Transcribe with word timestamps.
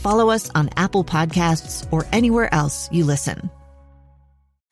follow 0.00 0.30
us 0.30 0.50
on 0.54 0.70
Apple 0.76 1.04
Podcasts, 1.04 1.86
or 1.92 2.06
anywhere 2.12 2.52
else 2.52 2.90
you 2.90 3.04
listen. 3.04 3.50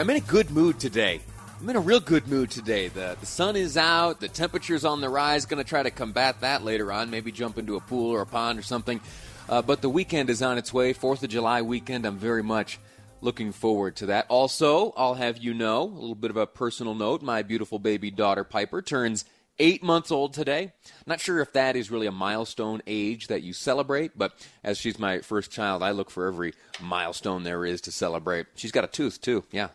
I'm 0.01 0.09
in 0.11 0.17
a 0.17 0.21
good 0.21 0.51
mood 0.51 0.79
today. 0.79 1.21
I'm 1.61 1.69
in 1.69 1.77
a 1.77 1.81
real 1.81 1.99
good 1.99 2.29
mood 2.29 2.51
today. 2.51 2.87
The, 2.87 3.17
the 3.19 3.27
sun 3.27 3.57
is 3.57 3.77
out, 3.77 4.21
the 4.21 4.29
temperature's 4.29 4.85
on 4.85 5.01
the 5.01 5.09
rise. 5.09 5.45
Going 5.45 5.63
to 5.63 5.69
try 5.69 5.83
to 5.83 5.91
combat 5.91 6.41
that 6.43 6.63
later 6.63 6.93
on, 6.93 7.11
maybe 7.11 7.33
jump 7.33 7.59
into 7.59 7.75
a 7.75 7.81
pool 7.81 8.13
or 8.13 8.21
a 8.21 8.27
pond 8.27 8.61
or 8.61 8.63
something. 8.63 9.01
Uh, 9.49 9.61
but 9.61 9.83
the 9.83 9.89
weekend 9.89 10.31
is 10.31 10.41
on 10.41 10.57
its 10.57 10.73
way, 10.73 10.95
4th 10.95 11.25
of 11.25 11.31
July 11.31 11.63
weekend. 11.63 12.07
I'm 12.07 12.17
very 12.17 12.45
much 12.45 12.79
looking 13.21 13.51
forward 13.51 13.97
to 13.97 14.07
that. 14.07 14.27
Also, 14.29 14.93
I'll 14.97 15.15
have 15.15 15.39
you 15.39 15.53
know, 15.53 15.83
a 15.83 15.99
little 15.99 16.15
bit 16.15 16.31
of 16.31 16.37
a 16.37 16.47
personal 16.47 16.95
note 16.95 17.23
my 17.23 17.43
beautiful 17.43 17.79
baby 17.81 18.11
daughter 18.13 18.45
Piper 18.45 18.83
turns 18.83 19.25
eight 19.59 19.83
months 19.83 20.11
old 20.11 20.35
today. 20.35 20.73
Not 21.07 21.21
sure 21.21 21.41
if 21.41 21.53
that 21.53 21.77
is 21.77 21.91
really 21.91 22.07
a 22.07 22.13
milestone 22.13 22.83
age 22.87 23.29
that 23.29 23.43
you 23.43 23.53
celebrate, 23.53 24.17
but 24.17 24.33
as 24.63 24.79
she's 24.79 24.99
my 24.99 25.21
first 25.21 25.51
child, 25.51 25.83
I 25.83 25.91
look 25.91 26.11
for 26.11 26.27
every 26.27 26.55
milestone 26.81 27.43
there 27.43 27.65
is 27.65 27.81
to 27.83 27.93
celebrate. 27.93 28.47
She's 28.55 28.73
got 28.73 28.85
a 28.85 28.89
tooth, 28.89 29.21
too. 29.21 29.45
Yeah. 29.51 29.69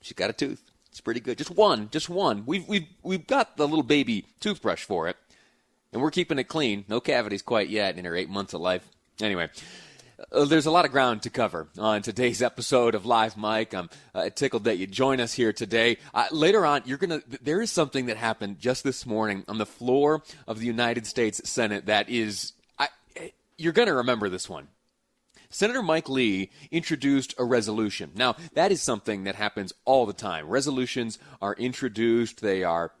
She's 0.00 0.14
got 0.14 0.30
a 0.30 0.32
tooth. 0.34 0.62
It's 0.90 1.00
pretty 1.00 1.20
good. 1.20 1.38
Just 1.38 1.50
one, 1.50 1.88
just 1.90 2.10
one. 2.10 2.44
We've 2.44 2.68
we've 2.68 2.86
we've 3.02 3.26
got 3.26 3.56
the 3.56 3.66
little 3.66 3.82
baby 3.82 4.26
toothbrush 4.40 4.84
for 4.84 5.08
it, 5.08 5.16
and 5.90 6.02
we're 6.02 6.10
keeping 6.10 6.38
it 6.38 6.44
clean. 6.44 6.84
No 6.86 7.00
cavities 7.00 7.40
quite 7.40 7.70
yet 7.70 7.96
in 7.96 8.04
her 8.04 8.14
eight 8.14 8.28
months 8.28 8.52
of 8.52 8.60
life. 8.60 8.86
Anyway. 9.20 9.48
Uh, 10.30 10.44
there's 10.44 10.66
a 10.66 10.70
lot 10.70 10.84
of 10.84 10.90
ground 10.90 11.22
to 11.22 11.30
cover 11.30 11.68
on 11.78 12.02
today's 12.02 12.42
episode 12.42 12.94
of 12.94 13.06
Live 13.06 13.36
Mic. 13.36 13.74
I'm 13.74 13.88
uh, 14.14 14.30
tickled 14.30 14.64
that 14.64 14.78
you 14.78 14.86
join 14.86 15.20
us 15.20 15.32
here 15.32 15.52
today. 15.52 15.96
Uh, 16.14 16.26
later 16.30 16.64
on, 16.64 16.82
you're 16.84 16.98
gonna. 16.98 17.22
There 17.40 17.60
is 17.60 17.70
something 17.70 18.06
that 18.06 18.16
happened 18.16 18.60
just 18.60 18.84
this 18.84 19.06
morning 19.06 19.44
on 19.48 19.58
the 19.58 19.66
floor 19.66 20.22
of 20.46 20.58
the 20.58 20.66
United 20.66 21.06
States 21.06 21.40
Senate 21.48 21.86
that 21.86 22.08
is. 22.08 22.52
I, 22.78 22.88
you're 23.56 23.72
gonna 23.72 23.94
remember 23.94 24.28
this 24.28 24.48
one. 24.48 24.68
Senator 25.48 25.82
Mike 25.82 26.08
Lee 26.08 26.50
introduced 26.70 27.34
a 27.38 27.44
resolution. 27.44 28.10
Now, 28.14 28.36
that 28.54 28.72
is 28.72 28.80
something 28.80 29.24
that 29.24 29.34
happens 29.34 29.72
all 29.84 30.06
the 30.06 30.14
time. 30.14 30.48
Resolutions 30.48 31.18
are 31.42 31.54
introduced, 31.54 32.40
they 32.40 32.64
are 32.64 32.92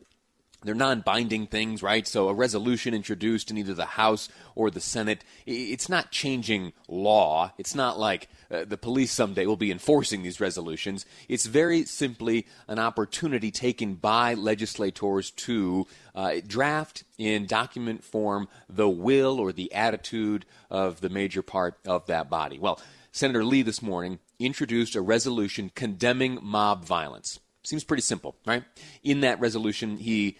they're 0.64 0.74
non-binding 0.74 1.48
things, 1.48 1.82
right? 1.82 2.06
So 2.06 2.28
a 2.28 2.34
resolution 2.34 2.94
introduced 2.94 3.50
in 3.50 3.58
either 3.58 3.74
the 3.74 3.84
House 3.84 4.28
or 4.54 4.70
the 4.70 4.80
Senate, 4.80 5.24
it's 5.46 5.88
not 5.88 6.10
changing 6.10 6.72
law. 6.88 7.52
It's 7.58 7.74
not 7.74 7.98
like 7.98 8.28
uh, 8.50 8.64
the 8.64 8.78
police 8.78 9.12
someday 9.12 9.46
will 9.46 9.56
be 9.56 9.70
enforcing 9.70 10.22
these 10.22 10.40
resolutions. 10.40 11.04
It's 11.28 11.46
very 11.46 11.84
simply 11.84 12.46
an 12.68 12.78
opportunity 12.78 13.50
taken 13.50 13.94
by 13.94 14.34
legislators 14.34 15.30
to 15.30 15.86
uh, 16.14 16.36
draft 16.46 17.04
in 17.18 17.46
document 17.46 18.04
form 18.04 18.48
the 18.68 18.88
will 18.88 19.40
or 19.40 19.52
the 19.52 19.72
attitude 19.72 20.44
of 20.70 21.00
the 21.00 21.08
major 21.08 21.42
part 21.42 21.78
of 21.86 22.06
that 22.06 22.30
body. 22.30 22.58
Well, 22.58 22.80
Senator 23.10 23.44
Lee 23.44 23.62
this 23.62 23.82
morning 23.82 24.20
introduced 24.38 24.94
a 24.94 25.02
resolution 25.02 25.70
condemning 25.74 26.38
mob 26.42 26.84
violence. 26.84 27.40
Seems 27.62 27.84
pretty 27.84 28.02
simple, 28.02 28.34
right? 28.46 28.64
In 29.04 29.20
that 29.20 29.38
resolution, 29.38 29.98
he 29.98 30.38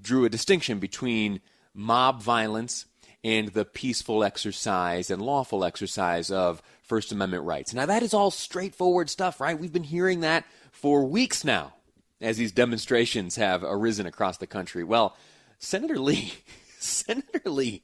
drew 0.00 0.24
a 0.24 0.30
distinction 0.30 0.78
between 0.78 1.40
mob 1.74 2.22
violence 2.22 2.86
and 3.22 3.48
the 3.48 3.64
peaceful 3.64 4.22
exercise 4.22 5.10
and 5.10 5.22
lawful 5.22 5.64
exercise 5.64 6.30
of 6.30 6.62
First 6.82 7.10
Amendment 7.10 7.44
rights. 7.44 7.72
Now, 7.72 7.86
that 7.86 8.02
is 8.02 8.12
all 8.12 8.30
straightforward 8.30 9.08
stuff, 9.08 9.40
right? 9.40 9.58
We've 9.58 9.72
been 9.72 9.82
hearing 9.82 10.20
that 10.20 10.44
for 10.70 11.04
weeks 11.04 11.44
now 11.44 11.72
as 12.20 12.36
these 12.36 12.52
demonstrations 12.52 13.36
have 13.36 13.64
arisen 13.64 14.06
across 14.06 14.36
the 14.36 14.46
country. 14.46 14.84
Well, 14.84 15.16
Senator 15.58 15.98
Lee, 15.98 16.34
Senator 16.78 17.50
Lee 17.50 17.82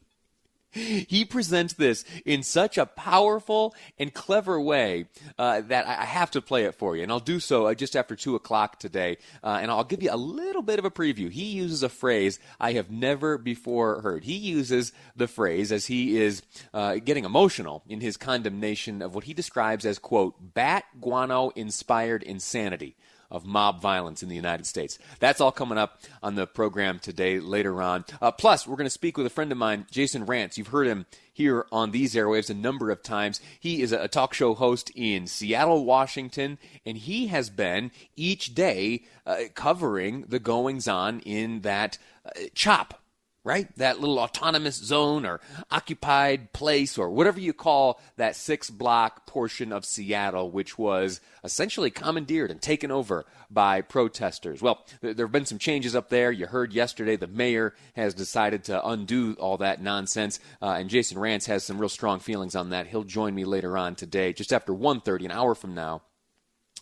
he 0.72 1.24
presents 1.24 1.74
this 1.74 2.04
in 2.24 2.42
such 2.42 2.78
a 2.78 2.86
powerful 2.86 3.74
and 3.98 4.14
clever 4.14 4.60
way 4.60 5.06
uh, 5.38 5.62
that 5.62 5.86
I 5.86 6.04
have 6.04 6.30
to 6.32 6.40
play 6.40 6.64
it 6.64 6.74
for 6.74 6.96
you. 6.96 7.02
And 7.02 7.10
I'll 7.10 7.18
do 7.20 7.40
so 7.40 7.66
uh, 7.66 7.74
just 7.74 7.96
after 7.96 8.14
2 8.14 8.36
o'clock 8.36 8.78
today. 8.78 9.18
Uh, 9.42 9.58
and 9.60 9.70
I'll 9.70 9.84
give 9.84 10.02
you 10.02 10.12
a 10.12 10.16
little 10.16 10.62
bit 10.62 10.78
of 10.78 10.84
a 10.84 10.90
preview. 10.90 11.30
He 11.30 11.44
uses 11.44 11.82
a 11.82 11.88
phrase 11.88 12.38
I 12.60 12.72
have 12.74 12.90
never 12.90 13.36
before 13.38 14.00
heard. 14.02 14.24
He 14.24 14.36
uses 14.36 14.92
the 15.16 15.28
phrase 15.28 15.72
as 15.72 15.86
he 15.86 16.18
is 16.18 16.42
uh, 16.72 16.96
getting 16.96 17.24
emotional 17.24 17.82
in 17.88 18.00
his 18.00 18.16
condemnation 18.16 19.02
of 19.02 19.14
what 19.14 19.24
he 19.24 19.34
describes 19.34 19.84
as, 19.84 19.98
quote, 19.98 20.54
bat 20.54 20.84
guano 21.00 21.50
inspired 21.56 22.22
insanity 22.22 22.96
of 23.30 23.46
mob 23.46 23.80
violence 23.80 24.22
in 24.22 24.28
the 24.28 24.36
United 24.36 24.66
States. 24.66 24.98
That's 25.18 25.40
all 25.40 25.52
coming 25.52 25.78
up 25.78 26.00
on 26.22 26.34
the 26.34 26.46
program 26.46 26.98
today 26.98 27.40
later 27.40 27.80
on. 27.82 28.04
Uh, 28.20 28.30
plus, 28.30 28.66
we're 28.66 28.76
going 28.76 28.86
to 28.86 28.90
speak 28.90 29.16
with 29.16 29.26
a 29.26 29.30
friend 29.30 29.52
of 29.52 29.58
mine, 29.58 29.86
Jason 29.90 30.26
Rantz. 30.26 30.56
You've 30.56 30.68
heard 30.68 30.86
him 30.86 31.06
here 31.32 31.66
on 31.72 31.90
these 31.90 32.14
airwaves 32.14 32.50
a 32.50 32.54
number 32.54 32.90
of 32.90 33.02
times. 33.02 33.40
He 33.58 33.82
is 33.82 33.92
a 33.92 34.08
talk 34.08 34.34
show 34.34 34.54
host 34.54 34.90
in 34.94 35.26
Seattle, 35.26 35.84
Washington, 35.84 36.58
and 36.84 36.98
he 36.98 37.28
has 37.28 37.48
been 37.50 37.90
each 38.16 38.54
day 38.54 39.04
uh, 39.26 39.44
covering 39.54 40.26
the 40.28 40.38
goings 40.38 40.86
on 40.86 41.20
in 41.20 41.60
that 41.62 41.98
uh, 42.26 42.30
CHOP 42.54 42.99
right? 43.42 43.74
That 43.76 44.00
little 44.00 44.18
autonomous 44.18 44.76
zone 44.76 45.24
or 45.24 45.40
occupied 45.70 46.52
place 46.52 46.98
or 46.98 47.08
whatever 47.10 47.40
you 47.40 47.54
call 47.54 48.00
that 48.16 48.36
six 48.36 48.68
block 48.68 49.26
portion 49.26 49.72
of 49.72 49.84
Seattle, 49.84 50.50
which 50.50 50.76
was 50.76 51.20
essentially 51.42 51.90
commandeered 51.90 52.50
and 52.50 52.60
taken 52.60 52.90
over 52.90 53.24
by 53.50 53.80
protesters. 53.80 54.60
Well, 54.60 54.84
there 55.00 55.26
have 55.26 55.32
been 55.32 55.46
some 55.46 55.58
changes 55.58 55.96
up 55.96 56.10
there. 56.10 56.30
You 56.30 56.46
heard 56.46 56.74
yesterday 56.74 57.16
the 57.16 57.26
mayor 57.26 57.74
has 57.94 58.12
decided 58.12 58.64
to 58.64 58.86
undo 58.86 59.34
all 59.40 59.56
that 59.58 59.82
nonsense, 59.82 60.38
uh, 60.60 60.76
and 60.78 60.90
Jason 60.90 61.16
Rantz 61.16 61.46
has 61.46 61.64
some 61.64 61.78
real 61.78 61.88
strong 61.88 62.20
feelings 62.20 62.54
on 62.54 62.70
that. 62.70 62.88
He'll 62.88 63.04
join 63.04 63.34
me 63.34 63.44
later 63.44 63.78
on 63.78 63.94
today, 63.94 64.32
just 64.34 64.52
after 64.52 64.72
1.30, 64.72 65.24
an 65.24 65.30
hour 65.30 65.54
from 65.54 65.74
now, 65.74 66.02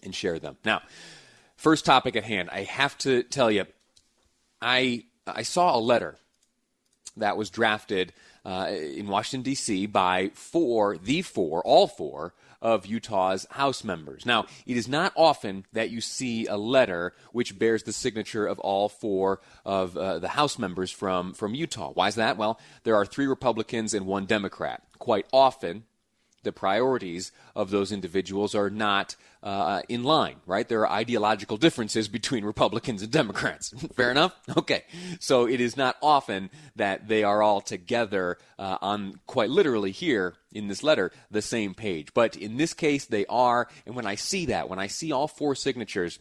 and 0.02 0.14
share 0.14 0.40
them. 0.40 0.56
Now, 0.64 0.82
first 1.56 1.84
topic 1.84 2.16
at 2.16 2.24
hand. 2.24 2.50
I 2.50 2.64
have 2.64 2.98
to 2.98 3.22
tell 3.22 3.50
you, 3.50 3.64
I 4.60 5.04
I 5.26 5.42
saw 5.42 5.76
a 5.76 5.78
letter 5.78 6.18
that 7.18 7.36
was 7.36 7.50
drafted 7.50 8.12
uh, 8.44 8.68
in 8.70 9.08
Washington, 9.08 9.42
D.C. 9.42 9.86
by 9.86 10.30
four, 10.34 10.96
the 10.96 11.22
four, 11.22 11.62
all 11.62 11.86
four 11.86 12.34
of 12.60 12.86
Utah's 12.86 13.46
House 13.50 13.84
members. 13.84 14.26
Now, 14.26 14.46
it 14.66 14.76
is 14.76 14.88
not 14.88 15.12
often 15.14 15.64
that 15.72 15.90
you 15.90 16.00
see 16.00 16.46
a 16.46 16.56
letter 16.56 17.12
which 17.32 17.58
bears 17.58 17.84
the 17.84 17.92
signature 17.92 18.46
of 18.46 18.58
all 18.58 18.88
four 18.88 19.40
of 19.64 19.96
uh, 19.96 20.18
the 20.18 20.28
House 20.28 20.58
members 20.58 20.90
from, 20.90 21.34
from 21.34 21.54
Utah. 21.54 21.92
Why 21.92 22.08
is 22.08 22.16
that? 22.16 22.36
Well, 22.36 22.58
there 22.82 22.96
are 22.96 23.06
three 23.06 23.26
Republicans 23.26 23.94
and 23.94 24.06
one 24.06 24.26
Democrat. 24.26 24.82
Quite 24.98 25.26
often, 25.32 25.84
the 26.48 26.52
priorities 26.52 27.30
of 27.54 27.68
those 27.68 27.92
individuals 27.92 28.54
are 28.54 28.70
not 28.70 29.16
uh, 29.42 29.82
in 29.86 30.02
line, 30.02 30.36
right? 30.46 30.66
There 30.66 30.80
are 30.80 30.90
ideological 30.90 31.58
differences 31.58 32.08
between 32.08 32.42
Republicans 32.42 33.02
and 33.02 33.12
Democrats. 33.12 33.74
Fair 33.94 34.10
enough? 34.10 34.34
Okay. 34.56 34.84
So 35.20 35.46
it 35.46 35.60
is 35.60 35.76
not 35.76 35.96
often 36.00 36.48
that 36.74 37.06
they 37.06 37.22
are 37.22 37.42
all 37.42 37.60
together 37.60 38.38
uh, 38.58 38.78
on, 38.80 39.20
quite 39.26 39.50
literally 39.50 39.90
here 39.90 40.36
in 40.50 40.68
this 40.68 40.82
letter, 40.82 41.12
the 41.30 41.42
same 41.42 41.74
page. 41.74 42.14
But 42.14 42.34
in 42.34 42.56
this 42.56 42.72
case, 42.72 43.04
they 43.04 43.26
are. 43.26 43.68
And 43.84 43.94
when 43.94 44.06
I 44.06 44.14
see 44.14 44.46
that, 44.46 44.70
when 44.70 44.78
I 44.78 44.86
see 44.86 45.12
all 45.12 45.28
four 45.28 45.54
signatures, 45.54 46.18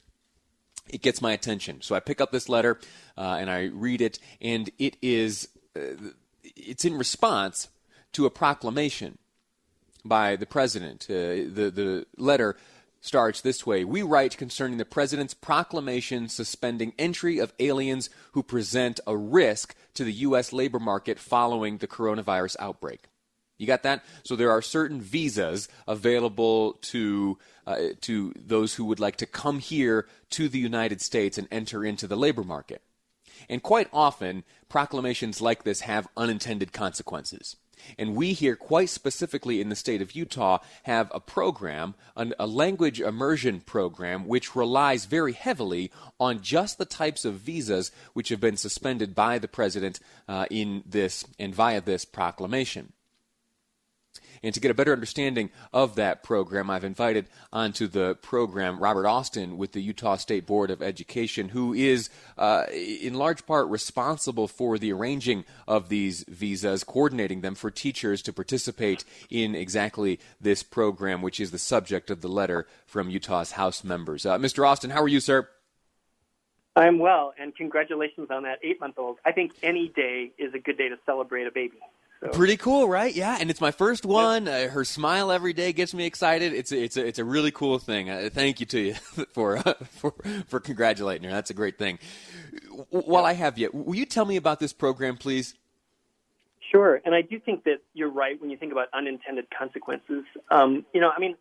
it 0.89 1.01
gets 1.01 1.21
my 1.21 1.31
attention. 1.31 1.81
So 1.81 1.95
I 1.95 2.01
pick 2.01 2.19
up 2.19 2.31
this 2.33 2.49
letter 2.49 2.79
uh, 3.17 3.37
and 3.39 3.49
I 3.49 3.63
read 3.63 4.01
it, 4.01 4.19
and 4.41 4.69
it 4.77 4.97
is 5.01 5.47
uh, 5.73 6.09
it's 6.43 6.83
in 6.83 6.97
response 6.97 7.69
to 8.13 8.25
a 8.25 8.29
proclamation 8.29 9.17
by 10.03 10.35
the 10.35 10.45
president. 10.45 11.07
Uh, 11.09 11.47
the 11.53 11.71
the 11.73 12.05
letter 12.17 12.55
starts 13.01 13.41
this 13.41 13.65
way 13.65 13.83
We 13.83 14.01
write 14.01 14.37
concerning 14.37 14.77
the 14.77 14.85
President's 14.85 15.33
proclamation 15.33 16.29
suspending 16.29 16.93
entry 16.97 17.39
of 17.39 17.53
aliens 17.59 18.09
who 18.33 18.43
present 18.43 18.99
a 19.07 19.15
risk 19.15 19.75
to 19.93 20.03
the 20.03 20.13
U.S. 20.13 20.53
labor 20.53 20.79
market 20.79 21.19
following 21.19 21.77
the 21.77 21.87
coronavirus 21.87 22.57
outbreak. 22.59 23.05
You 23.57 23.65
got 23.65 23.83
that? 23.83 24.03
So 24.23 24.35
there 24.35 24.51
are 24.51 24.61
certain 24.61 25.01
visas 25.01 25.67
available 25.87 26.73
to 26.73 27.37
uh, 27.65 27.77
to 28.01 28.33
those 28.35 28.75
who 28.75 28.85
would 28.85 28.99
like 28.99 29.17
to 29.17 29.25
come 29.25 29.59
here 29.59 30.07
to 30.31 30.47
the 30.47 30.59
United 30.59 31.01
States 31.01 31.37
and 31.37 31.47
enter 31.51 31.83
into 31.83 32.07
the 32.07 32.15
labor 32.15 32.43
market. 32.43 32.81
And 33.49 33.61
quite 33.61 33.87
often, 33.91 34.43
proclamations 34.69 35.41
like 35.41 35.63
this 35.63 35.81
have 35.81 36.07
unintended 36.15 36.71
consequences. 36.71 37.55
And 37.97 38.15
we 38.15 38.33
here, 38.33 38.55
quite 38.55 38.89
specifically 38.89 39.61
in 39.61 39.69
the 39.69 39.75
state 39.75 40.01
of 40.01 40.13
Utah, 40.13 40.59
have 40.83 41.11
a 41.13 41.19
program, 41.19 41.95
an, 42.15 42.33
a 42.39 42.47
language 42.47 42.99
immersion 42.99 43.61
program, 43.61 44.27
which 44.27 44.55
relies 44.55 45.05
very 45.05 45.33
heavily 45.33 45.91
on 46.19 46.41
just 46.41 46.77
the 46.77 46.85
types 46.85 47.25
of 47.25 47.35
visas 47.35 47.91
which 48.13 48.29
have 48.29 48.39
been 48.39 48.57
suspended 48.57 49.13
by 49.13 49.39
the 49.39 49.47
president 49.47 49.99
uh, 50.27 50.45
in 50.49 50.83
this 50.85 51.25
and 51.39 51.53
via 51.53 51.81
this 51.81 52.05
proclamation. 52.05 52.93
And 54.43 54.53
to 54.53 54.59
get 54.59 54.71
a 54.71 54.73
better 54.73 54.93
understanding 54.93 55.49
of 55.73 55.95
that 55.95 56.23
program, 56.23 56.69
I've 56.69 56.83
invited 56.83 57.27
onto 57.51 57.87
the 57.87 58.15
program 58.21 58.79
Robert 58.79 59.07
Austin 59.07 59.57
with 59.57 59.71
the 59.71 59.81
Utah 59.81 60.15
State 60.17 60.45
Board 60.45 60.71
of 60.71 60.81
Education, 60.81 61.49
who 61.49 61.73
is 61.73 62.09
uh, 62.37 62.65
in 62.71 63.13
large 63.13 63.45
part 63.45 63.67
responsible 63.67 64.47
for 64.47 64.77
the 64.77 64.91
arranging 64.91 65.45
of 65.67 65.89
these 65.89 66.23
visas, 66.27 66.83
coordinating 66.83 67.41
them 67.41 67.55
for 67.55 67.71
teachers 67.71 68.21
to 68.23 68.33
participate 68.33 69.03
in 69.29 69.55
exactly 69.55 70.19
this 70.39 70.63
program, 70.63 71.21
which 71.21 71.39
is 71.39 71.51
the 71.51 71.57
subject 71.57 72.09
of 72.09 72.21
the 72.21 72.29
letter 72.29 72.67
from 72.85 73.09
Utah's 73.09 73.51
House 73.51 73.83
members. 73.83 74.25
Uh, 74.25 74.37
Mr. 74.37 74.67
Austin, 74.67 74.91
how 74.91 75.01
are 75.01 75.07
you, 75.07 75.19
sir? 75.19 75.47
I'm 76.77 76.99
well, 76.99 77.33
and 77.39 77.55
congratulations 77.55 78.29
on 78.29 78.43
that 78.43 78.59
eight 78.61 78.79
month 78.79 78.99
old. 78.99 79.17
I 79.25 79.31
think 79.31 79.53
any 79.63 79.87
day 79.89 80.31
is 80.37 80.53
a 80.53 80.59
good 80.59 80.77
day 80.77 80.89
to 80.89 80.97
celebrate 81.07 81.47
a 81.47 81.51
baby. 81.51 81.79
So. 82.19 82.29
Pretty 82.29 82.57
cool, 82.57 82.89
right? 82.89 83.13
Yeah, 83.13 83.37
and 83.39 83.51
it's 83.51 83.61
my 83.61 83.69
first 83.69 84.03
one. 84.03 84.47
Uh, 84.47 84.69
her 84.69 84.83
smile 84.83 85.31
every 85.31 85.53
day 85.53 85.71
gets 85.71 85.93
me 85.93 86.05
excited. 86.05 86.51
It's 86.51 86.71
a, 86.71 86.83
it's 86.83 86.97
a, 86.97 87.05
it's 87.05 87.19
a 87.19 87.23
really 87.23 87.51
cool 87.51 87.77
thing. 87.77 88.09
Uh, 88.09 88.29
thank 88.33 88.59
you 88.59 88.65
to 88.67 88.79
you 88.79 88.93
for 89.33 89.57
uh, 89.57 89.75
for 89.91 90.15
for 90.47 90.59
congratulating 90.59 91.25
her. 91.25 91.31
That's 91.31 91.51
a 91.51 91.53
great 91.53 91.77
thing. 91.77 91.99
While 92.89 93.23
I 93.23 93.33
have 93.33 93.59
you, 93.59 93.69
will 93.71 93.95
you 93.95 94.05
tell 94.05 94.25
me 94.25 94.35
about 94.35 94.59
this 94.59 94.73
program, 94.73 95.17
please? 95.17 95.53
Sure, 96.71 96.99
and 97.05 97.13
I 97.13 97.21
do 97.21 97.39
think 97.39 97.65
that 97.65 97.77
you're 97.93 98.11
right 98.11 98.39
when 98.41 98.49
you 98.49 98.57
think 98.57 98.71
about 98.71 98.87
unintended 98.93 99.45
consequences. 99.55 100.23
Um, 100.49 100.85
you 100.93 100.99
know, 100.99 101.11
I 101.15 101.19
mean, 101.19 101.35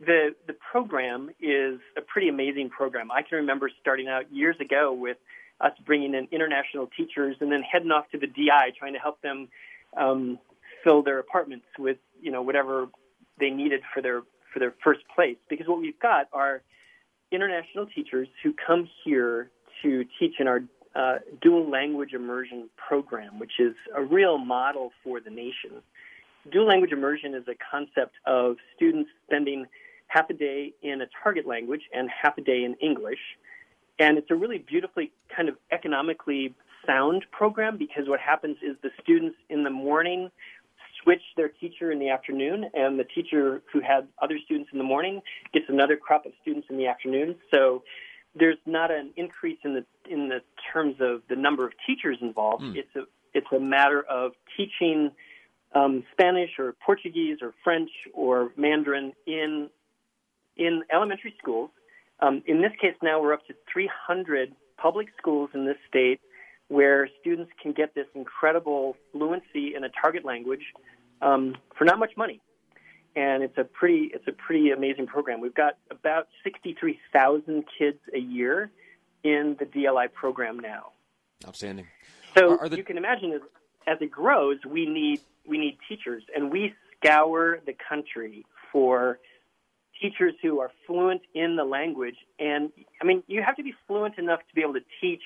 the 0.00 0.34
the 0.46 0.54
program 0.54 1.28
is 1.40 1.78
a 1.96 2.00
pretty 2.00 2.28
amazing 2.28 2.70
program. 2.70 3.10
I 3.10 3.20
can 3.20 3.36
remember 3.36 3.70
starting 3.80 4.08
out 4.08 4.32
years 4.32 4.56
ago 4.60 4.94
with 4.94 5.18
us 5.60 5.72
bringing 5.84 6.14
in 6.14 6.26
international 6.32 6.88
teachers 6.96 7.36
and 7.40 7.52
then 7.52 7.62
heading 7.62 7.90
off 7.90 8.08
to 8.10 8.18
the 8.18 8.26
DI 8.26 8.72
trying 8.78 8.94
to 8.94 8.98
help 8.98 9.20
them 9.22 9.48
um, 9.96 10.38
fill 10.84 11.02
their 11.02 11.18
apartments 11.18 11.66
with 11.78 11.98
you 12.20 12.30
know 12.30 12.42
whatever 12.42 12.88
they 13.38 13.50
needed 13.50 13.82
for 13.92 14.02
their 14.02 14.22
for 14.52 14.58
their 14.58 14.74
first 14.84 15.00
place. 15.14 15.36
Because 15.48 15.66
what 15.66 15.80
we've 15.80 15.98
got 16.00 16.28
are 16.32 16.62
international 17.30 17.86
teachers 17.86 18.28
who 18.42 18.54
come 18.66 18.88
here 19.04 19.50
to 19.82 20.04
teach 20.18 20.34
in 20.38 20.46
our 20.46 20.62
uh, 20.94 21.18
dual 21.40 21.68
language 21.68 22.12
immersion 22.12 22.68
program, 22.76 23.38
which 23.38 23.52
is 23.58 23.74
a 23.96 24.02
real 24.02 24.38
model 24.38 24.92
for 25.02 25.20
the 25.20 25.30
nation. 25.30 25.82
Dual 26.50 26.66
language 26.66 26.92
immersion 26.92 27.34
is 27.34 27.44
a 27.48 27.54
concept 27.70 28.14
of 28.26 28.56
students 28.76 29.10
spending 29.26 29.66
half 30.08 30.28
a 30.28 30.34
day 30.34 30.74
in 30.82 31.00
a 31.00 31.06
target 31.22 31.46
language 31.46 31.82
and 31.94 32.10
half 32.10 32.36
a 32.36 32.42
day 32.42 32.64
in 32.64 32.74
English. 32.74 33.20
And 33.98 34.18
it's 34.18 34.30
a 34.30 34.34
really 34.34 34.58
beautifully 34.58 35.12
kind 35.34 35.48
of 35.48 35.56
economically 35.70 36.54
sound 36.86 37.24
program 37.30 37.78
because 37.78 38.08
what 38.08 38.20
happens 38.20 38.56
is 38.62 38.76
the 38.82 38.90
students 39.02 39.36
in 39.48 39.64
the 39.64 39.70
morning 39.70 40.30
switch 41.02 41.22
their 41.36 41.48
teacher 41.48 41.90
in 41.90 41.98
the 41.98 42.08
afternoon, 42.10 42.64
and 42.74 42.98
the 42.98 43.04
teacher 43.04 43.62
who 43.72 43.80
had 43.80 44.06
other 44.20 44.38
students 44.44 44.70
in 44.72 44.78
the 44.78 44.84
morning 44.84 45.20
gets 45.52 45.66
another 45.68 45.96
crop 45.96 46.26
of 46.26 46.32
students 46.42 46.68
in 46.70 46.76
the 46.76 46.86
afternoon. 46.86 47.34
So 47.52 47.82
there's 48.34 48.58
not 48.66 48.90
an 48.90 49.10
increase 49.16 49.58
in 49.64 49.74
the 49.74 49.84
in 50.10 50.28
the 50.28 50.40
terms 50.72 50.96
of 51.00 51.22
the 51.28 51.36
number 51.36 51.66
of 51.66 51.72
teachers 51.86 52.18
involved. 52.20 52.62
Mm. 52.62 52.76
It's 52.76 52.96
a 52.96 53.02
it's 53.34 53.46
a 53.54 53.60
matter 53.60 54.02
of 54.02 54.32
teaching 54.56 55.10
um, 55.74 56.04
Spanish 56.12 56.50
or 56.58 56.74
Portuguese 56.84 57.38
or 57.42 57.54
French 57.64 57.90
or 58.14 58.52
Mandarin 58.56 59.12
in 59.26 59.68
in 60.56 60.82
elementary 60.92 61.34
schools. 61.38 61.70
Um, 62.20 62.42
in 62.46 62.62
this 62.62 62.72
case, 62.80 62.94
now 63.02 63.20
we're 63.20 63.32
up 63.32 63.46
to 63.48 63.54
300 63.72 64.54
public 64.76 65.08
schools 65.18 65.50
in 65.54 65.66
this 65.66 65.76
state 65.88 66.20
where 66.68 67.08
students 67.20 67.52
can 67.60 67.72
get 67.72 67.94
this 67.94 68.06
incredible 68.14 68.96
fluency 69.12 69.74
in 69.74 69.84
a 69.84 69.88
target 69.88 70.24
language 70.24 70.62
um, 71.20 71.56
for 71.76 71.84
not 71.84 71.98
much 71.98 72.12
money. 72.16 72.40
And 73.14 73.42
it's 73.42 73.58
a 73.58 73.64
pretty 73.64 74.10
it's 74.14 74.26
a 74.26 74.32
pretty 74.32 74.70
amazing 74.70 75.06
program. 75.06 75.40
We've 75.40 75.54
got 75.54 75.76
about 75.90 76.28
63,000 76.44 77.64
kids 77.78 77.98
a 78.14 78.18
year 78.18 78.70
in 79.22 79.56
the 79.58 79.66
DLI 79.66 80.12
program 80.12 80.58
now. 80.58 80.92
Outstanding. 81.46 81.86
So 82.34 82.58
the... 82.62 82.76
you 82.76 82.84
can 82.84 82.96
imagine 82.96 83.32
as, 83.32 83.40
as 83.86 83.98
it 84.00 84.10
grows, 84.10 84.58
we 84.66 84.86
need 84.86 85.20
we 85.46 85.58
need 85.58 85.76
teachers, 85.88 86.22
and 86.34 86.50
we 86.50 86.72
scour 86.96 87.60
the 87.66 87.74
country 87.88 88.46
for 88.70 89.18
teachers 90.00 90.34
who 90.42 90.60
are 90.60 90.70
fluent 90.86 91.22
in 91.34 91.56
the 91.56 91.64
language. 91.64 92.16
And 92.38 92.70
I 93.00 93.04
mean, 93.04 93.22
you 93.26 93.42
have 93.42 93.56
to 93.56 93.62
be 93.62 93.74
fluent 93.86 94.18
enough 94.18 94.40
to 94.40 94.54
be 94.54 94.62
able 94.62 94.74
to 94.74 94.84
teach 95.00 95.22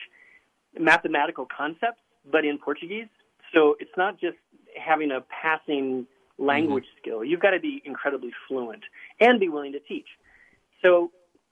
mathematical 0.78 1.46
concepts, 1.46 2.00
but 2.30 2.44
in 2.44 2.58
Portuguese. 2.58 3.08
So 3.54 3.76
it's 3.78 3.96
not 3.96 4.20
just 4.20 4.36
having 4.76 5.10
a 5.10 5.20
passing 5.42 6.06
language 6.38 6.84
mm-hmm. 6.84 7.00
skill. 7.00 7.24
You've 7.24 7.40
got 7.40 7.50
to 7.50 7.60
be 7.60 7.82
incredibly 7.84 8.32
fluent 8.46 8.82
and 9.20 9.40
be 9.40 9.48
willing 9.48 9.72
to 9.72 9.80
teach. 9.80 10.06
So 10.82 11.10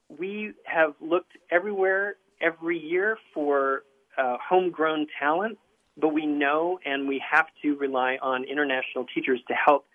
we 0.09 0.53
have 0.65 0.93
looked 1.01 1.33
everywhere 1.51 2.15
every 2.41 2.77
year 2.77 3.17
for 3.33 3.83
uh, 4.17 4.37
homegrown 4.47 5.07
talent, 5.19 5.57
but 5.97 6.09
we 6.09 6.25
know 6.25 6.79
and 6.85 7.07
we 7.07 7.21
have 7.29 7.47
to 7.61 7.75
rely 7.75 8.17
on 8.21 8.43
international 8.43 9.05
teachers 9.13 9.39
to 9.47 9.53
help 9.53 9.85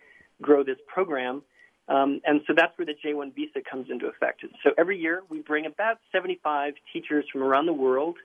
grow 0.43 0.65
this 0.65 0.79
program. 0.87 1.43
Um, 1.89 2.21
and 2.25 2.41
so 2.47 2.55
that's 2.57 2.77
where 2.79 2.87
the 2.87 2.95
J1 3.05 3.35
visa 3.35 3.61
comes 3.69 3.89
into 3.91 4.07
effect. 4.07 4.45
So 4.63 4.71
every 4.79 4.99
year 4.99 5.23
we 5.29 5.41
bring 5.41 5.67
about 5.67 5.99
75 6.13 6.75
teachers 6.93 7.25
from 7.33 7.43
around 7.43 7.67
the 7.67 7.73
world 7.73 8.17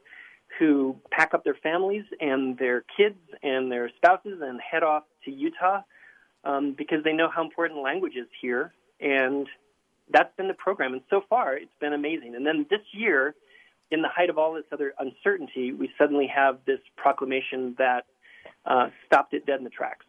who 0.59 0.95
pack 1.11 1.33
up 1.33 1.43
their 1.43 1.55
families 1.55 2.03
and 2.19 2.57
their 2.57 2.83
kids 2.95 3.19
and 3.43 3.71
their 3.71 3.89
spouses 3.97 4.39
and 4.41 4.59
head 4.59 4.83
off 4.83 5.03
to 5.25 5.31
Utah 5.31 5.81
um, 6.43 6.75
because 6.77 7.03
they 7.03 7.13
know 7.13 7.29
how 7.29 7.43
important 7.43 7.81
language 7.81 8.15
is 8.15 8.27
here. 8.41 8.73
And 8.99 9.47
that's 10.11 10.35
been 10.37 10.47
the 10.47 10.53
program. 10.53 10.93
And 10.93 11.01
so 11.09 11.21
far, 11.29 11.55
it's 11.57 11.71
been 11.79 11.93
amazing. 11.93 12.35
And 12.35 12.45
then 12.45 12.65
this 12.69 12.81
year, 12.91 13.35
in 13.91 14.01
the 14.01 14.09
height 14.09 14.29
of 14.29 14.37
all 14.37 14.53
this 14.53 14.65
other 14.71 14.93
uncertainty, 14.99 15.73
we 15.73 15.89
suddenly 15.97 16.27
have 16.33 16.59
this 16.65 16.79
proclamation 16.95 17.75
that 17.77 18.05
uh, 18.65 18.89
stopped 19.05 19.33
it 19.33 19.45
dead 19.45 19.57
in 19.57 19.63
the 19.63 19.69
tracks. 19.69 20.05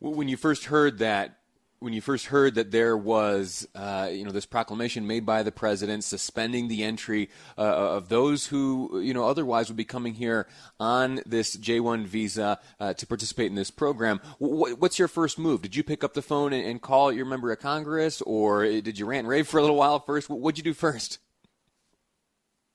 When 0.00 0.28
you 0.28 0.36
first 0.36 0.66
heard 0.66 0.98
that 0.98 1.38
when 1.84 1.92
you 1.92 2.00
first 2.00 2.26
heard 2.26 2.54
that 2.54 2.70
there 2.70 2.96
was, 2.96 3.68
uh, 3.74 4.08
you 4.10 4.24
know, 4.24 4.30
this 4.30 4.46
proclamation 4.46 5.06
made 5.06 5.26
by 5.26 5.42
the 5.42 5.52
president 5.52 6.02
suspending 6.02 6.66
the 6.66 6.82
entry 6.82 7.28
uh, 7.58 7.60
of 7.60 8.08
those 8.08 8.46
who, 8.46 9.00
you 9.00 9.12
know, 9.12 9.28
otherwise 9.28 9.68
would 9.68 9.76
be 9.76 9.84
coming 9.84 10.14
here 10.14 10.48
on 10.80 11.20
this 11.26 11.54
J1 11.54 12.06
visa 12.06 12.58
uh, 12.80 12.94
to 12.94 13.06
participate 13.06 13.48
in 13.48 13.54
this 13.54 13.70
program, 13.70 14.22
w- 14.40 14.74
what's 14.76 14.98
your 14.98 15.08
first 15.08 15.38
move? 15.38 15.60
Did 15.60 15.76
you 15.76 15.82
pick 15.82 16.02
up 16.02 16.14
the 16.14 16.22
phone 16.22 16.54
and, 16.54 16.66
and, 16.66 16.80
call 16.80 17.12
your 17.12 17.26
member 17.26 17.52
of 17.52 17.60
Congress, 17.60 18.22
or 18.22 18.64
did 18.64 18.98
you 18.98 19.04
rant 19.04 19.20
and 19.20 19.28
rave 19.28 19.46
for 19.46 19.58
a 19.58 19.60
little 19.60 19.76
while 19.76 20.00
first? 20.00 20.30
What'd 20.30 20.56
you 20.56 20.64
do 20.64 20.72
first? 20.72 21.18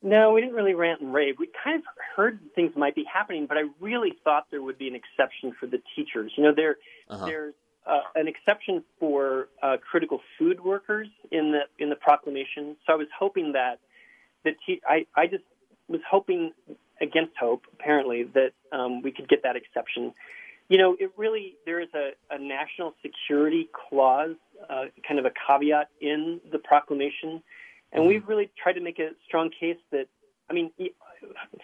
No, 0.03 0.33
we 0.33 0.41
didn't 0.41 0.55
really 0.55 0.75
rant 0.75 1.01
and 1.01 1.11
rave. 1.11 1.35
We 1.39 1.49
kind 1.63 1.77
of 1.77 1.83
heard 2.15 2.39
things 2.53 2.73
might 2.75 2.93
be 2.93 3.05
happening, 3.11 3.47
but 3.47 3.57
I 3.57 3.63
really 3.79 4.13
thought 4.23 4.45
there 4.51 4.61
would 4.61 4.77
be 4.77 4.87
an 4.87 4.95
exception 4.95 5.53
for 5.59 5.65
the 5.65 5.81
teachers. 5.95 6.31
You 6.37 6.43
know, 6.43 6.53
there, 6.55 6.77
uh-huh. 7.09 7.25
there's 7.25 7.53
uh, 7.89 8.01
an 8.15 8.27
exception 8.27 8.83
for 8.99 9.47
uh, 9.63 9.77
critical 9.89 10.19
food 10.37 10.59
workers 10.59 11.07
in 11.31 11.51
the 11.51 11.83
in 11.83 11.89
the 11.89 11.95
proclamation. 11.95 12.75
So 12.85 12.93
I 12.93 12.95
was 12.95 13.07
hoping 13.17 13.53
that 13.53 13.79
that 14.45 14.55
te- 14.65 14.81
I 14.87 15.05
I 15.15 15.27
just 15.27 15.43
was 15.87 16.01
hoping 16.09 16.51
against 17.01 17.35
hope 17.39 17.63
apparently 17.73 18.23
that 18.35 18.51
um, 18.71 19.01
we 19.01 19.11
could 19.11 19.27
get 19.27 19.43
that 19.43 19.55
exception. 19.55 20.13
You 20.69 20.77
know, 20.77 20.95
it 20.99 21.11
really 21.17 21.55
there 21.65 21.81
is 21.81 21.89
a, 21.95 22.11
a 22.29 22.37
national 22.37 22.93
security 23.01 23.69
clause, 23.73 24.35
uh, 24.69 24.85
kind 25.07 25.19
of 25.19 25.25
a 25.25 25.31
caveat 25.47 25.89
in 25.99 26.39
the 26.51 26.59
proclamation, 26.59 27.41
and 27.91 28.05
we've 28.05 28.27
really 28.27 28.51
tried 28.61 28.73
to 28.73 28.81
make 28.81 28.99
a 28.99 29.09
strong 29.25 29.49
case 29.59 29.77
that 29.91 30.07
I 30.49 30.53
mean, 30.53 30.71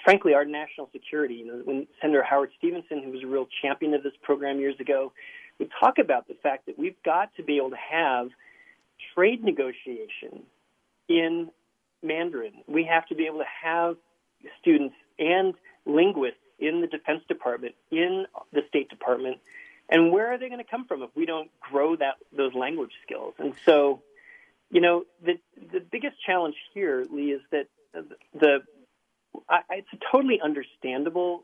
frankly, 0.04 0.34
our 0.34 0.46
national 0.46 0.90
security. 0.92 1.36
You 1.36 1.48
know, 1.48 1.62
when 1.64 1.88
Senator 2.02 2.24
Howard 2.24 2.50
Stephenson, 2.58 3.04
who 3.04 3.12
was 3.12 3.24
a 3.24 3.28
real 3.28 3.48
champion 3.62 3.94
of 3.94 4.04
this 4.04 4.14
program 4.24 4.60
years 4.60 4.80
ago, 4.80 5.12
we 5.60 5.70
talk 5.80 5.98
about 5.98 6.28
the 6.28 6.36
fact 6.42 6.66
that 6.66 6.78
we've 6.78 7.02
got 7.04 7.36
to 7.36 7.44
be 7.44 7.58
able 7.58 7.72
to 7.72 7.78
have 7.92 8.30
trade 9.14 9.44
negotiation 9.44 10.44
in 11.08 11.50
Mandarin. 12.04 12.54
We 12.68 12.86
have 12.86 13.06
to 13.08 13.16
be 13.16 13.26
able 13.26 13.40
to 13.40 13.46
have 13.64 13.98
students 14.60 14.96
and 15.18 15.54
linguists 15.86 16.40
in 16.60 16.82
the 16.82 16.88
Defense 16.88 17.22
Department, 17.28 17.76
in 17.92 18.26
the 18.54 18.62
State 18.70 18.90
Department, 18.90 19.38
and 19.90 20.12
where 20.12 20.32
are 20.32 20.38
they 20.38 20.48
going 20.48 20.64
to 20.64 20.70
come 20.70 20.86
from 20.86 21.04
if 21.04 21.10
we 21.16 21.26
don't 21.26 21.52
grow 21.60 21.96
that 21.96 22.16
those 22.36 22.54
language 22.54 22.92
skills? 23.06 23.34
And 23.38 23.54
so, 23.66 24.02
you 24.72 24.82
know, 24.82 25.06
the 25.24 25.40
the 25.72 25.80
biggest 25.80 26.16
challenge 26.26 26.56
here, 26.74 27.06
Lee, 27.12 27.32
is 27.32 27.42
that 27.52 27.68
the 28.34 28.64
I, 29.50 29.60
it's 29.70 29.88
totally 30.12 30.40
understandable 30.44 31.44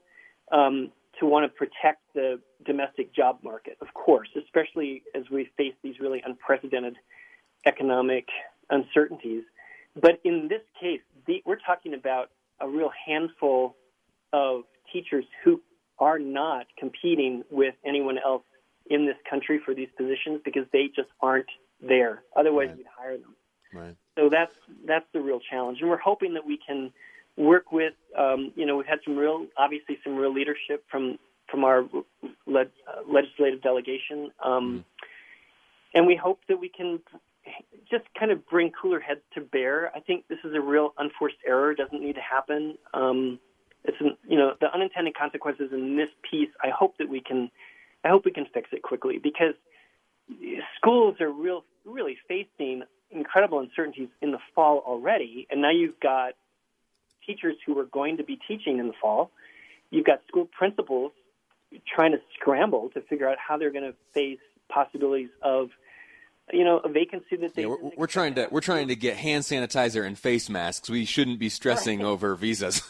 um, 0.51 0.91
to 1.21 1.27
want 1.27 1.45
to 1.45 1.49
protect 1.49 2.01
the 2.15 2.39
domestic 2.65 3.13
job 3.15 3.37
market, 3.43 3.77
of 3.79 3.93
course, 3.93 4.27
especially 4.35 5.03
as 5.15 5.29
we 5.29 5.49
face 5.55 5.75
these 5.83 5.99
really 5.99 6.21
unprecedented 6.25 6.97
economic 7.65 8.27
uncertainties. 8.71 9.43
But 9.99 10.19
in 10.23 10.47
this 10.49 10.63
case, 10.79 11.01
the, 11.27 11.43
we're 11.45 11.59
talking 11.59 11.93
about 11.93 12.31
a 12.59 12.67
real 12.67 12.91
handful 13.05 13.75
of 14.33 14.63
teachers 14.91 15.25
who 15.43 15.61
are 15.99 16.17
not 16.17 16.65
competing 16.77 17.43
with 17.51 17.75
anyone 17.85 18.17
else 18.17 18.43
in 18.89 19.05
this 19.05 19.17
country 19.29 19.61
for 19.63 19.75
these 19.75 19.89
positions 19.95 20.41
because 20.43 20.65
they 20.73 20.87
just 20.87 21.09
aren't 21.21 21.49
there. 21.81 22.23
Otherwise, 22.35 22.69
right. 22.69 22.77
we'd 22.77 22.87
hire 22.97 23.17
them. 23.17 23.35
Right. 23.73 23.95
So 24.17 24.29
that's 24.29 24.55
that's 24.85 25.05
the 25.13 25.21
real 25.21 25.39
challenge, 25.39 25.79
and 25.79 25.89
we're 25.89 25.97
hoping 25.97 26.33
that 26.33 26.45
we 26.45 26.57
can 26.57 26.91
work 27.37 27.71
with. 27.71 27.93
Um, 28.17 28.51
you 28.55 28.65
know, 28.65 28.77
we've 28.77 28.87
had 28.87 28.99
some 29.05 29.15
real, 29.15 29.47
obviously, 29.57 29.97
some 30.03 30.15
real 30.15 30.33
leadership 30.33 30.83
from 30.89 31.17
from 31.49 31.63
our 31.65 31.83
le- 32.45 32.61
uh, 32.61 32.65
legislative 33.07 33.61
delegation, 33.61 34.31
um, 34.43 34.85
mm. 34.85 35.05
and 35.93 36.07
we 36.07 36.15
hope 36.15 36.39
that 36.47 36.57
we 36.59 36.69
can 36.69 36.99
just 37.89 38.05
kind 38.17 38.31
of 38.31 38.47
bring 38.47 38.71
cooler 38.71 39.01
heads 39.01 39.19
to 39.33 39.41
bear. 39.41 39.91
I 39.93 39.99
think 39.99 40.27
this 40.29 40.37
is 40.45 40.53
a 40.55 40.61
real 40.61 40.93
unforced 40.97 41.37
error; 41.45 41.75
doesn't 41.75 42.01
need 42.01 42.15
to 42.15 42.21
happen. 42.21 42.77
Um, 42.93 43.39
it's 43.83 43.97
an, 43.99 44.15
you 44.27 44.37
know 44.37 44.53
the 44.59 44.73
unintended 44.73 45.15
consequences 45.15 45.71
in 45.73 45.97
this 45.97 46.09
piece. 46.29 46.49
I 46.63 46.69
hope 46.69 46.97
that 46.99 47.09
we 47.09 47.21
can, 47.21 47.51
I 48.05 48.09
hope 48.09 48.25
we 48.25 48.31
can 48.31 48.45
fix 48.53 48.69
it 48.71 48.81
quickly 48.81 49.19
because 49.21 49.55
schools 50.77 51.19
are 51.19 51.29
real 51.29 51.65
really 51.85 52.17
facing 52.27 52.83
incredible 53.09 53.59
uncertainties 53.59 54.09
in 54.21 54.31
the 54.31 54.39
fall 54.55 54.83
already, 54.85 55.47
and 55.49 55.61
now 55.61 55.71
you've 55.71 55.99
got 55.99 56.33
teachers 57.25 57.55
who 57.65 57.77
are 57.79 57.85
going 57.85 58.17
to 58.17 58.23
be 58.23 58.39
teaching 58.47 58.79
in 58.79 58.87
the 58.87 58.93
fall. 59.01 59.31
You've 59.89 60.05
got 60.05 60.21
school 60.27 60.47
principals 60.57 61.11
trying 61.87 62.11
to 62.11 62.19
scramble 62.39 62.89
to 62.93 63.01
figure 63.01 63.29
out 63.29 63.37
how 63.37 63.57
they're 63.57 63.71
going 63.71 63.91
to 63.91 63.95
face 64.13 64.39
possibilities 64.69 65.29
of 65.41 65.69
you 66.51 66.63
know 66.63 66.79
a 66.79 66.89
vacancy 66.89 67.35
that 67.37 67.55
they. 67.55 67.63
Yeah, 67.63 67.69
we're, 67.69 67.91
we're 67.97 68.07
trying 68.07 68.35
to 68.35 68.47
we're 68.51 68.61
trying 68.61 68.87
to 68.89 68.95
get 68.95 69.17
hand 69.17 69.43
sanitizer 69.43 70.05
and 70.05 70.17
face 70.17 70.49
masks. 70.49 70.89
We 70.89 71.05
shouldn't 71.05 71.39
be 71.39 71.49
stressing 71.49 71.99
right. 71.99 72.07
over 72.07 72.35
visas. 72.35 72.81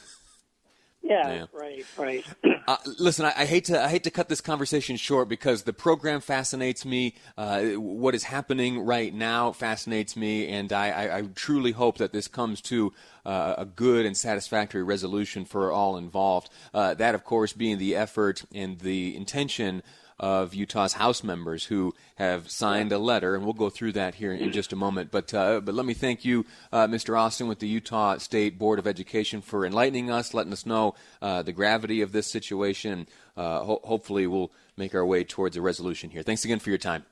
Yeah, 1.04 1.28
yeah, 1.34 1.46
right, 1.54 1.86
right. 1.98 2.26
uh, 2.72 2.78
listen, 3.00 3.26
I, 3.26 3.34
I, 3.36 3.46
hate 3.46 3.66
to 3.66 3.84
I 3.84 3.90
hate 3.90 4.04
to 4.06 4.12
cut 4.12 4.30
this 4.30 4.40
conversation 4.40 4.96
short 4.96 5.28
because 5.28 5.64
the 5.64 5.74
program 5.74 6.22
fascinates 6.22 6.86
me. 6.86 7.16
Uh, 7.38 7.64
what 7.72 8.16
is 8.16 8.24
happening 8.24 8.80
right 8.80 9.14
now 9.14 9.52
fascinates 9.52 10.16
me, 10.16 10.48
and 10.48 10.72
I, 10.72 10.90
I, 10.90 11.18
I 11.18 11.22
truly 11.36 11.74
hope 11.74 11.98
that 11.98 12.14
this 12.14 12.30
comes 12.30 12.62
to 12.62 12.94
uh, 13.26 13.56
a 13.58 13.66
good 13.66 14.06
and 14.06 14.16
satisfactory 14.16 14.84
resolution 14.84 15.44
for 15.44 15.72
all 15.72 15.98
involved. 15.98 16.50
Uh, 16.74 16.94
that, 16.94 17.14
of 17.14 17.26
course, 17.26 17.52
being 17.52 17.78
the 17.78 17.96
effort 17.96 18.46
and 18.54 18.80
the 18.80 19.18
intention 19.18 19.84
of 20.22 20.54
Utah's 20.54 20.94
House 20.94 21.24
members 21.24 21.66
who 21.66 21.96
have 22.16 22.50
signed 22.50 22.92
a 22.92 23.00
letter, 23.00 23.36
and 23.36 23.44
we'll 23.44 23.54
go 23.54 23.72
through 23.72 23.94
that 23.94 24.16
here 24.16 24.32
in 24.32 24.52
just 24.52 24.72
a 24.72 24.76
moment. 24.76 25.10
But 25.10 25.34
uh, 25.34 25.60
but 25.62 25.74
let 25.74 25.86
me 25.86 25.96
thank 25.96 26.24
you, 26.24 26.46
uh, 26.72 26.86
Mr. 26.86 27.20
Austin, 27.20 27.48
with 27.48 27.58
the 27.58 27.68
Utah 27.68 28.18
State 28.20 28.60
Board 28.60 28.78
of 28.78 28.86
Education, 28.86 29.42
for 29.42 29.66
enlightening 29.66 30.12
us, 30.12 30.34
letting 30.36 30.54
us 30.54 30.66
know 30.66 30.94
uh, 31.24 31.42
the 31.42 31.52
gravity 31.52 32.02
of 32.02 32.12
this 32.12 32.32
situation. 32.32 33.08
Uh, 33.36 33.64
ho- 33.64 33.82
hopefully, 33.84 34.28
we'll 34.28 34.52
make 34.78 34.94
our 34.94 35.06
way 35.06 35.24
towards 35.24 35.58
a 35.58 35.62
resolution 35.62 36.12
here. 36.12 36.22
Thanks 36.22 36.46
again 36.46 36.60
for 36.60 36.70
your 36.70 36.78
time. 36.78 37.04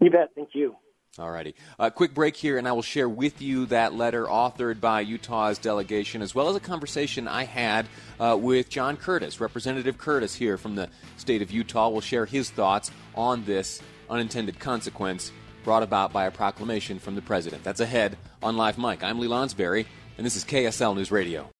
You 0.00 0.10
bet. 0.10 0.30
Thank 0.36 0.50
you. 0.52 0.76
All 1.16 1.30
righty. 1.30 1.54
A 1.78 1.92
quick 1.92 2.12
break 2.12 2.34
here, 2.34 2.58
and 2.58 2.66
I 2.66 2.72
will 2.72 2.82
share 2.82 3.08
with 3.08 3.40
you 3.40 3.66
that 3.66 3.94
letter 3.94 4.24
authored 4.24 4.80
by 4.80 5.00
Utah's 5.00 5.58
delegation, 5.58 6.22
as 6.22 6.34
well 6.34 6.48
as 6.48 6.56
a 6.56 6.60
conversation 6.60 7.28
I 7.28 7.44
had 7.44 7.86
uh, 8.18 8.36
with 8.40 8.68
John 8.68 8.96
Curtis, 8.96 9.38
Representative 9.38 9.96
Curtis 9.96 10.34
here 10.34 10.58
from 10.58 10.74
the 10.74 10.88
state 11.16 11.40
of 11.40 11.52
Utah. 11.52 11.88
will 11.88 12.00
share 12.00 12.26
his 12.26 12.50
thoughts 12.50 12.90
on 13.14 13.44
this 13.44 13.80
unintended 14.10 14.58
consequence 14.58 15.30
brought 15.62 15.84
about 15.84 16.12
by 16.12 16.24
a 16.26 16.32
proclamation 16.32 16.98
from 16.98 17.14
the 17.14 17.22
president. 17.22 17.62
That's 17.62 17.80
ahead 17.80 18.18
on 18.42 18.56
Live 18.56 18.76
Mic. 18.76 19.04
I'm 19.04 19.20
Lee 19.20 19.28
Lonsberry, 19.28 19.86
and 20.18 20.26
this 20.26 20.34
is 20.34 20.44
KSL 20.44 20.96
News 20.96 21.12
Radio. 21.12 21.52